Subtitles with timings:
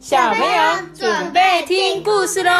[0.00, 2.50] 小朋友准备听故事喽！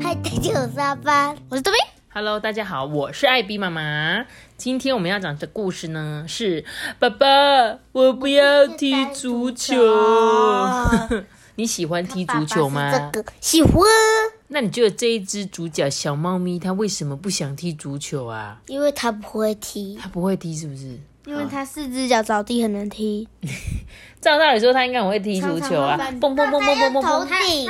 [0.00, 1.78] 嗨，大家好，我是阿班，我是多比。
[2.14, 4.24] Hello，大家好，我是艾比妈妈。
[4.56, 6.64] 今天我们要讲的故事呢是：
[7.00, 7.26] 爸爸，
[7.90, 9.74] 我不要踢足球。
[11.56, 13.10] 你喜欢踢足球吗？
[13.12, 13.82] 这个喜欢，
[14.46, 18.60] 那你觉得这一只主角小猫咪它为什么不想踢足球啊？
[18.68, 20.96] 因为它不会踢，它不会踢是不是？
[21.26, 23.28] 因为它四只脚着地很难踢，
[24.20, 25.96] 照道理说，它应该很会踢足球啊！
[26.20, 27.28] 蹦蹦蹦蹦蹦蹦头蹦。
[27.28, 27.68] 顶，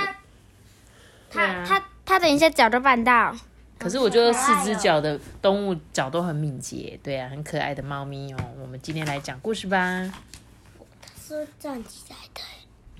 [1.30, 3.34] 它它它等一下脚都绊到。
[3.78, 8.37] 可是我觉得四只脚的动物脚都很敏捷，对啊，很可爱的猫咪哦。
[8.61, 9.78] 我们今天来讲故事吧。
[11.00, 12.41] 它是站起来的，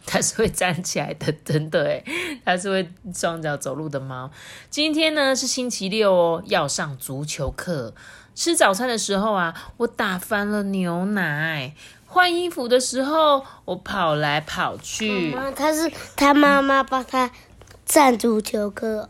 [0.07, 2.05] 它是会站起来的，真的诶，
[2.45, 4.31] 它是会双脚走路的猫。
[4.71, 7.95] 今天呢是星期六哦，要上足球课。
[8.37, 11.73] 吃早餐的时候啊，我打翻了牛奶；
[12.07, 15.35] 换衣服的时候，我跑来跑去。
[15.35, 17.31] 妈，他是他妈妈帮他
[17.87, 19.09] 站足球课，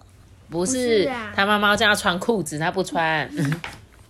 [0.49, 3.29] 不是他妈妈叫他穿裤子，他不穿。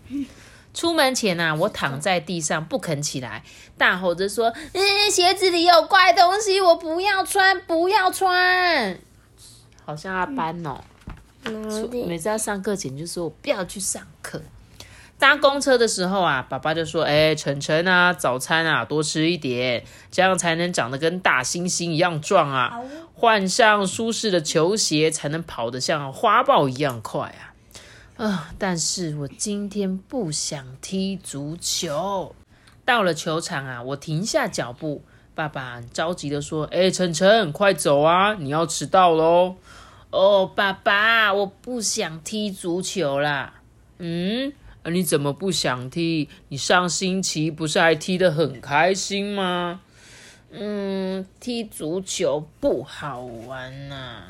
[0.75, 3.43] 出门前啊，我躺在地上不肯起来，
[3.79, 8.99] 大吼着说：“嗯，鞋子里有怪东西，我不要穿，不要穿。”
[9.87, 10.79] 好像阿班哦？
[12.07, 14.43] 每次要上课前就说我不要去上课。
[15.19, 22.81] 搭公车的时候啊，爸爸就说：“哎、晨晨啊，早餐啊多吃一点，这样才能长得跟大猩猩一样壮啊。
[23.15, 27.55] 换上舒适的球鞋，才能跑得像花豹一样快啊。”
[28.23, 32.35] 啊、但是我今天不想踢足球。
[32.85, 35.03] 到了球场啊，我停下脚步，
[35.35, 39.57] 爸爸很着急的说：“哎、晨晨，快走啊，你要迟到喽。”
[40.11, 43.55] 哦，爸爸，我不想踢足球啦。
[43.99, 44.53] 嗯，
[44.87, 46.29] 啊你怎么不想踢？
[46.49, 49.81] 你上星期不是还踢得很开心吗？
[50.53, 54.23] 嗯，踢足球不好玩呐、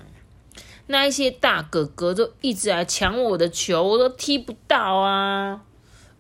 [0.87, 5.61] 那一些大哥哥都一直来抢我的球，我都踢不到啊。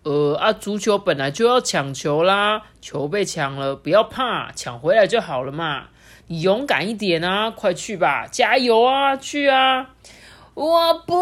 [0.02, 5.88] 呃啊，足球本来就要抢球啦，球被抢了不要怕，抢回来就好了嘛。
[6.26, 9.94] 你勇敢一点啊，快去吧，加油啊，去啊！
[10.52, 11.14] 我不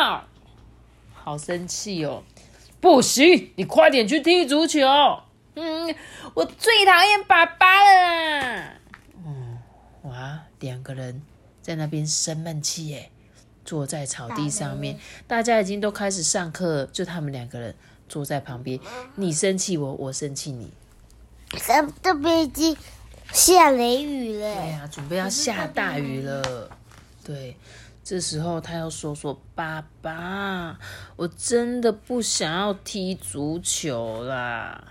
[0.00, 0.24] 要，
[1.22, 2.24] 好生气哦！
[2.80, 4.80] 不行，你快点去踢足球。
[5.54, 5.94] 嗯，
[6.34, 8.72] 我最讨厌爸爸了啦。
[9.24, 9.58] 嗯，
[10.02, 11.22] 哇，两个人
[11.60, 13.10] 在那边生闷气耶，
[13.64, 17.72] 坐在草地上面，大家已经都开始上课，就他们两个人
[18.08, 18.80] 坐在旁边，
[19.14, 20.72] 你生气我，我生气你。
[21.50, 22.76] 这这边已经
[23.32, 26.68] 下雷雨对了，呀、准备要下大雨了。
[27.24, 27.56] 对，
[28.04, 30.78] 这时候他要说说爸爸，
[31.16, 34.84] 我真的不想要踢足球啦。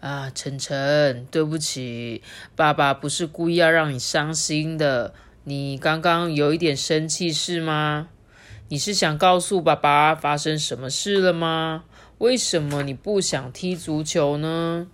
[0.00, 2.22] 啊，晨晨，对不起，
[2.54, 5.14] 爸爸不是故意要让你伤心的。
[5.44, 8.08] 你刚刚有一点生气是吗？
[8.68, 11.84] 你是想告诉爸爸发生什么事了吗？
[12.18, 14.88] 为什么你不想踢足球呢？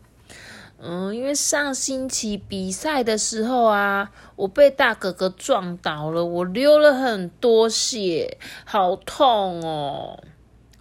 [0.85, 10.21] 嗯，因为上星期比赛的时候啊，我被大哥哥撞倒了，我流了很多血，好痛哦。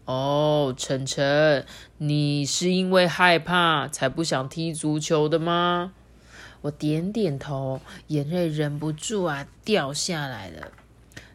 [0.06, 1.64] 哦，晨晨，
[2.00, 5.94] 你是因为害怕才不想踢足球的吗？
[6.62, 10.72] 我点点头，眼泪忍不住啊掉下来了。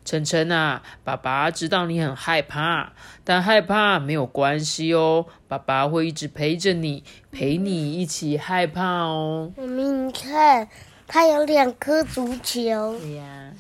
[0.07, 2.93] 晨晨啊，爸爸知道你很害怕，
[3.25, 7.03] 但害怕没有关系哦，爸爸会一直陪着你，
[7.33, 9.53] 陪你一起害怕哦。
[9.57, 10.69] 妈咪，你看，
[11.09, 13.53] 它有两颗足球，对呀、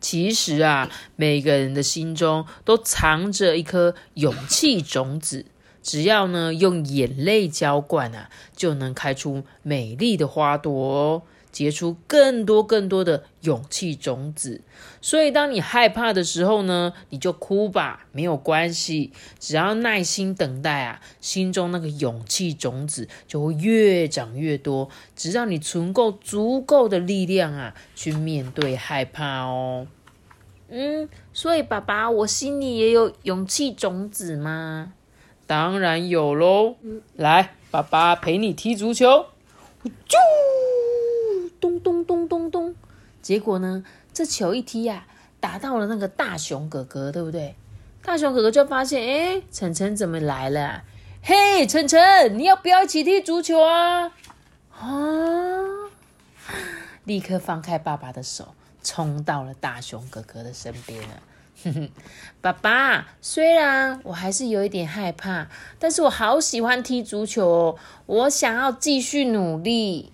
[0.00, 5.46] 其实啊，每个人的心中都藏着一颗勇气种子，
[5.82, 11.22] 只要呢用眼泪浇灌啊，就能开出美丽的花朵哦，
[11.54, 14.60] 结出更多更多的勇气种子。
[15.00, 29.86] 所以，当你害怕的时候呢，你就哭吧，没有关系，只要耐心等待啊，心中那个勇气种子就会越长越多，直到你存够足够的力量啊，去面对害怕哦。
[30.68, 34.94] 嗯，所以爸爸，我心里也有勇气种子吗？
[35.46, 36.76] 当然有喽。
[37.14, 39.26] 来，爸爸陪你踢足球。
[40.08, 40.16] 啾，
[41.64, 42.74] 咚咚咚咚咚。
[43.22, 43.82] 结果呢，
[44.12, 45.06] 这球一踢呀、
[45.40, 47.54] 打到了那个大熊哥哥，对不对？
[48.02, 50.82] 大熊哥哥就发现，哎，晨晨怎么来了？
[51.22, 54.12] 嘿，晨晨，你要不要一起踢足球啊？
[54.78, 54.90] 啊！
[57.04, 61.88] 立刻放开爸爸的手，冲到了大熊哥哥的身边了。
[62.42, 70.12] 爸爸，虽然我还是有一点害怕，但是我好喜欢踢足球哦，我想要继续努力。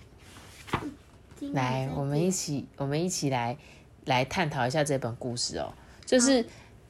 [1.53, 3.57] 来，我们一起，我们一起来
[4.05, 5.73] 来探讨一下这本故事哦。
[6.05, 6.45] 就是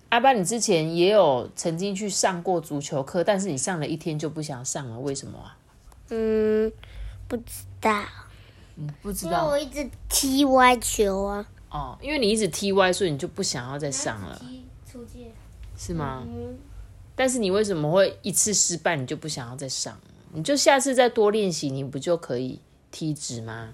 [0.09, 5.57] 阿爸，你之前也有曾经去上过足球课，但是你上了一天就不想上了，为什么啊？
[6.09, 6.71] 嗯，
[7.27, 8.03] 不知道，
[8.75, 11.47] 嗯，不知因为道我一直踢歪球啊。
[11.69, 15.31] 哦，因为你一直踢歪，所以你就不想要再上了，踢出界，
[15.77, 16.23] 是吗？
[16.27, 16.57] 嗯，
[17.15, 19.97] 但是你为什么会一次失败，你就不想要再上？
[20.33, 22.59] 你就下次再多练习，你不就可以
[22.91, 23.73] 踢直吗？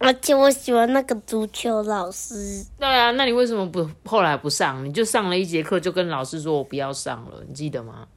[0.00, 2.64] 而且我喜欢那个足球老师。
[2.78, 4.82] 对啊，那你为什么不后来不上？
[4.84, 8.08] 你就上了一节课，就跟老师说我不要上了，你记得吗？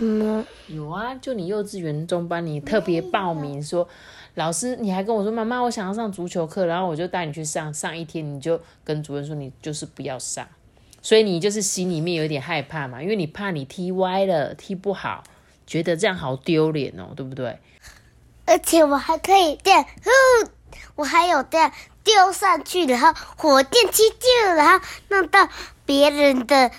[0.00, 3.86] 嗯，有啊，就你幼稚园中班，你特别报名说，
[4.34, 10.48] 老师你还跟我说妈妈，我想要上足球课，然后我就带你去上，上一天你就跟主任说你就是不要上，
[11.00, 15.22] 所以你就是心里面有点害怕嘛，因为你怕你踢歪了，踢不好，
[15.66, 17.58] 觉得这样好丢脸哦，对不对？
[18.46, 20.50] 而且我还可以这样，呼，
[20.96, 25.48] 我还有这样丢上去，然后火箭踢进，然后弄到
[25.86, 26.70] 别人的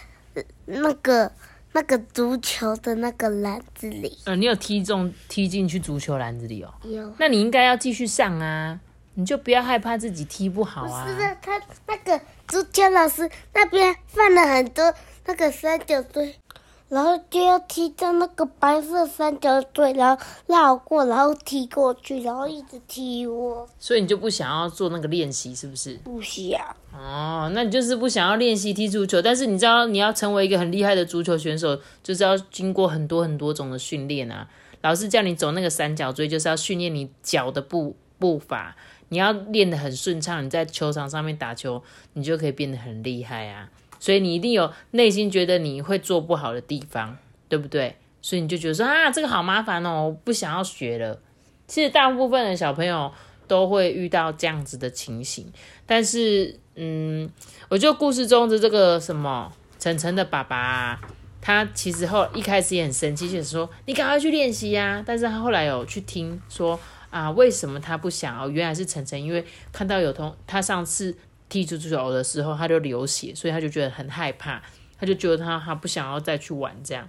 [0.66, 1.32] 那个
[1.72, 4.18] 那个足球的那个篮子里。
[4.26, 7.14] 嗯、你有踢中踢进去足球篮子里哦，有。
[7.18, 8.80] 那你应该要继续上啊，
[9.16, 11.08] 你就不要害怕自己踢不好啊。
[11.08, 14.94] 是的，他那个足球老师那边放了很多
[15.26, 16.40] 那个三角锥，
[16.88, 23.68] 然后就要踢到那个白色三角锥，然后绕过，然后踢过去，然后一直踢我。
[23.80, 25.96] 所以你就不想要做那个练习，是不是？
[26.04, 26.60] 不想，
[26.94, 34.48] 哦，那你就是不想要练习踢足球，但是你知道你要成为一个很厉害的足球选手，就是要经过很多很多种的训练啊。
[34.82, 38.76] 老师叫你走那个三角锥，就是要训练你脚的步步伐，
[39.10, 41.82] 你要练得很顺畅，你在球场上面打球，
[42.14, 43.68] 你就可以变得很厉害啊。
[44.06, 47.18] 所以你一定有内心觉得你会做不好的地方，
[47.50, 47.96] 对不对？
[48.22, 51.20] 所以你就觉得说啊，这个好麻烦哦，我不想要学了。
[51.66, 53.12] 其实大部分的小朋友
[53.48, 55.52] 都会遇到这样子的情形，
[55.88, 57.28] 但是嗯，
[57.68, 61.02] 我觉得故事中的这个什么晨晨的爸爸、
[61.42, 66.80] 他其实后一开始也很生气，就是说你赶快去练习呀、但是他后来有去听说
[67.10, 68.48] 啊，为什么他不想要？
[68.52, 71.18] 原来是晨晨因为看到有同他上次
[71.64, 74.62] 踢足球的时候他就流血，所以他就觉得很害怕，
[75.00, 77.08] 他就觉得他他不想要再去玩这样。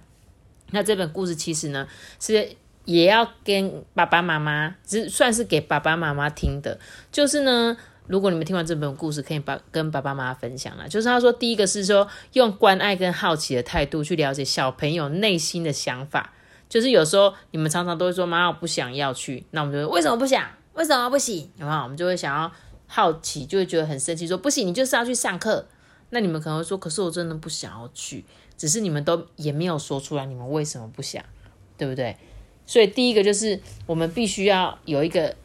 [0.71, 1.85] 那这本故事其实呢
[2.19, 2.55] 是
[2.85, 6.79] 也要跟爸爸妈妈，只算是给爸爸妈妈听的。
[7.11, 10.87] 就是呢，如果你们听完这本故事，可以把跟爸爸妈妈分享了。
[10.87, 16.33] 就是他说，第一个是说用关爱跟好奇的态度去了解小朋友内心的想法。
[16.69, 20.45] 就是有时候你们常常都会说妈，我不想要去，那我们就会为什么不想？
[20.73, 21.51] 为什么不行？
[21.57, 21.79] 有没有？
[21.79, 22.51] 我们就会想要
[22.87, 25.67] 好奇，就会觉得很生气，说不行，你就是要去上课。
[26.09, 28.23] 那你们可能会说，可是我真的不想要去，
[28.57, 31.21] 只是你们都也没有说出来，你们为什么不想，
[31.77, 32.15] 对不对？
[32.65, 35.35] 所以第一个就是我们必须要有一个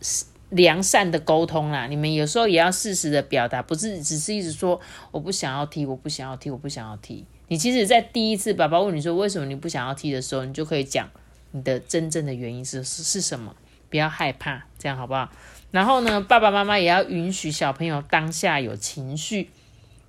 [0.51, 1.87] 良善的沟通啦。
[1.89, 4.81] 你们有时候也要适时的表达，不是只是一直说
[5.11, 7.25] 我不想要踢，我不想要踢，我不想要踢。
[7.49, 11.11] 你其实，在第一次爸爸问你说为什么你不想要踢的时候，你就可以讲
[11.51, 13.55] 你的真正的原因是是是什么，
[13.91, 15.29] 不要害怕，这样好不好？
[15.73, 19.51] 然后呢，爸爸妈妈也要允许小朋友当下有情绪，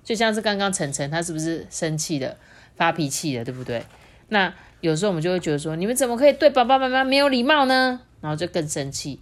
[0.04, 2.36] 就像是刚刚晨晨他是不是生气了、
[2.76, 3.84] 发脾气了，对不对？
[4.28, 8.00] 那有时候我们就会觉得说，你们怎么可以对爸爸妈妈没有礼貌呢？
[8.20, 9.18] 然后就更生气。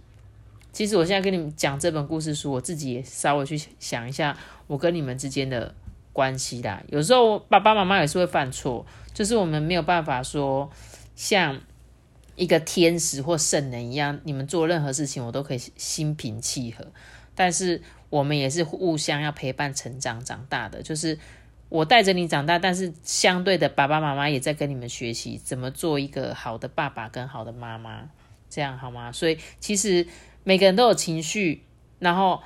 [0.71, 5.73] 其实我现在跟你们讲这本故事书，我自己也稍微去想一下，我跟你们之间的
[6.11, 6.81] 关系啦。
[6.87, 10.69] 有时候爸爸妈妈也是会犯错，就是我们没有办法说
[11.15, 11.61] 像
[12.35, 16.85] 一个天使或圣人一样，你们做任何事情我都可以心平气和。
[17.35, 21.17] 但是我们也是互相要陪伴成长长大的，就是
[21.69, 28.09] 我带着你长大，但是相对的爸爸妈妈也在跟你们学习怎么做一个好的爸爸跟好的妈妈，
[28.49, 29.11] 这样好吗？
[29.11, 30.05] 所以其实
[30.43, 31.63] 每个人都有情绪，
[31.97, 32.41] 然后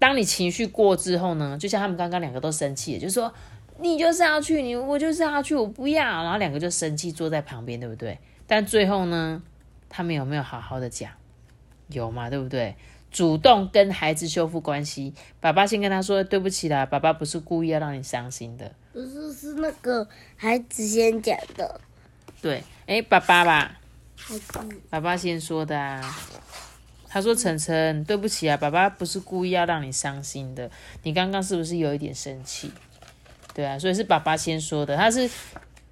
[0.00, 3.32] 当你情绪过之后呢，就像他们刚刚两个都生气，就是说
[3.80, 8.18] 你就是要去，你我就是要去，我不要，然后两个就生气坐在旁边，对不对？
[8.50, 9.40] 但最后呢，
[9.88, 11.12] 他们有没有好好的讲？
[11.86, 12.74] 有嘛，对不对？
[13.12, 18.72] 主动跟孩子修复关系，爸爸先跟他说对不起啦，爸爸不是故意要让你伤心的。
[18.92, 20.04] 不是是那个
[20.34, 21.80] 孩子先讲的，
[22.42, 23.78] 对，诶，爸爸吧，
[24.90, 26.02] 爸爸先说的啊。
[27.12, 30.68] 他说：“晨晨，对不起啊，爸爸不是故意要让你伤心的。
[31.04, 32.72] 你刚刚是不是有一点生气？
[33.54, 34.96] 对啊，所以是爸爸先说的。
[34.96, 35.30] 他是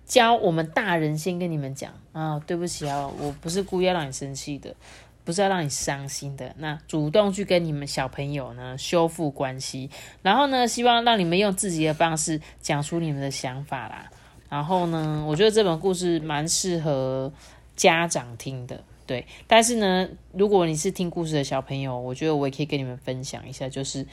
[0.09, 4.75] 教我们大人先跟你们讲啊，对不起啊，我不是故意要让你生气的。
[5.25, 6.55] 不是要让你伤心的。
[6.57, 9.91] 那主动去跟你们小朋友呢修复关系，
[10.23, 14.11] 然后呢，希望让你们用自己的方式讲出你们的想法啦。
[14.49, 17.31] 然后呢，我觉得这本故事蛮适合
[17.77, 19.27] 家长听的，对。
[19.47, 24.07] 但是呢，如果你是听故事的小朋友，我觉得我也可以跟你们分享一下，就是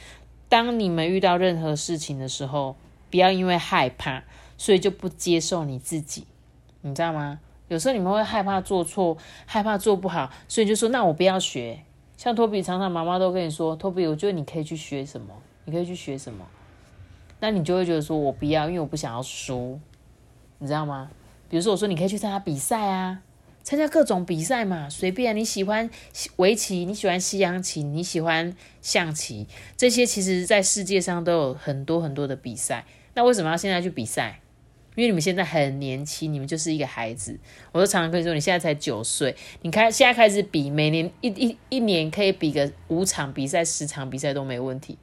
[0.50, 2.76] 当你们遇到任何事情的时候，
[3.10, 4.22] 不要因为害怕，
[4.58, 6.26] 所以就不接受你自己，
[6.82, 7.40] 你知道吗？
[7.68, 11.82] 有时候你们会害怕做错，害怕做不好，所以就说那我不要学。
[12.16, 15.34] 像托比常常妈妈都跟你说，托比，我觉得你可以去学什么，
[15.66, 16.46] 你可以去学什么，
[17.40, 19.80] 那你就会觉得说我不要，因为我不想要输，
[20.60, 21.10] 你知道吗？
[21.50, 23.22] 比如说我说你可以去参加比赛啊，
[23.64, 25.90] 参加各种比赛嘛，随便你喜欢
[26.38, 32.86] 围棋，你喜欢西洋棋，你喜欢象棋，这些其实在世界上都有很多很多的比赛。
[33.16, 34.40] 那为什么要现在去比赛？
[34.96, 37.38] 因为你们现在很年轻，你们就是一个孩子。
[37.74, 44.98] 我都常常跟你说，你现在才九岁，你开现在开始比，每年一一一年可以比个五场比赛、十场比赛都没问题。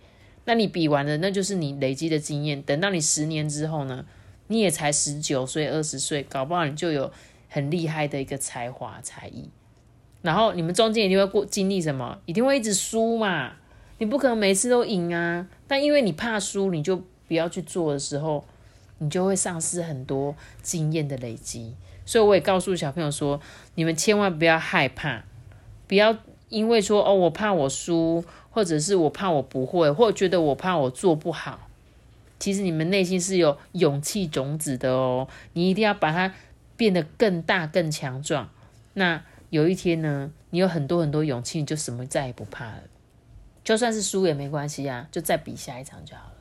[0.47, 2.63] 那你比完了，那就是你累积的经验。
[2.63, 4.05] 等到你十年之后呢，
[4.49, 7.13] 你也才十九岁、二十岁，搞不好你就有
[7.49, 9.51] 很厉害的一个才华、才艺。
[10.23, 12.19] 然后你们中间一定会过经历什么？
[12.25, 13.53] 一定会一直输嘛？
[13.99, 15.47] 你不可能每次都赢啊！
[15.69, 16.97] 但因为你怕输，你就
[17.29, 18.45] 不要去做的时候。
[19.03, 21.75] 你就会丧失很多经验的累积，
[22.07, 23.41] 所以我也告诉小朋友说，
[23.75, 25.25] 你们千万不要害怕，
[25.89, 26.17] 不要
[26.49, 31.69] 因为说哦，我怕我输，或者是我怕我不会，或者觉得我怕我做不好，
[32.39, 36.33] 其实你们内心是有勇气种子的哦，你一定要把它
[36.77, 38.49] 变得更大、更强壮。
[38.95, 42.83] 那有一天呢，你有很多很多勇气，你就什么再也不怕了，
[43.65, 46.37] 就算是输也没关系啊，就再比下一场就好了，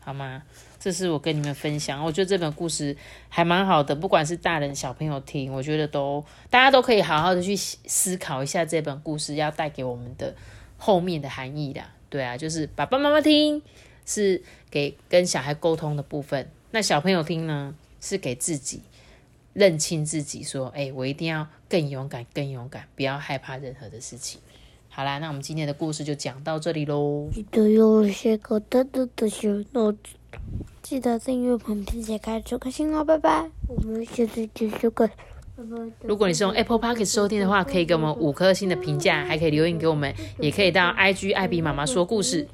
[0.00, 0.42] 好吗？
[0.80, 2.96] 这是我跟你们分享，我觉得这本故事
[3.28, 10.34] 还蛮好的，不管是大人小朋友听，我觉得都大家都可以好好的去思考一下这本故事要带给我们的
[10.78, 11.82] 后面的含义的。
[12.08, 13.60] 对啊，就是爸爸妈妈听
[14.06, 18.80] 是给跟小孩沟通的部分，那小朋友听呢是给自己
[19.52, 24.40] 认清自己，说，哎，我一定要更勇敢，更勇敢，不要害怕任何的事情。
[24.88, 27.28] 好啦，那我们今天的故事就讲到这里喽。
[30.90, 33.48] 记得订阅本并且开出开心哦，拜拜！
[33.68, 35.08] 我们下次继续看。
[36.02, 42.44] 如果你是用 Apple Park 收听的话，可以给我们五颗星的评价，还可以留言给我们，也可以到 IG 艾比妈妈说故事，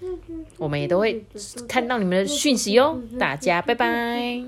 [0.58, 1.24] 我们也都会
[1.66, 3.00] 看到你们的讯息哦。
[3.18, 4.42] 大家拜拜。